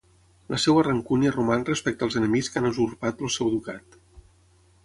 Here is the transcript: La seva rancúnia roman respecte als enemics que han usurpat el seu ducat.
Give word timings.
La 0.53 0.57
seva 0.63 0.83
rancúnia 0.87 1.33
roman 1.35 1.67
respecte 1.69 2.07
als 2.07 2.19
enemics 2.23 2.51
que 2.55 2.59
han 2.63 2.71
usurpat 2.73 3.23
el 3.29 3.33
seu 3.39 3.53
ducat. 3.57 4.03